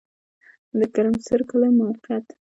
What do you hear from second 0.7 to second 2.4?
د ګرمسر کلی موقعیت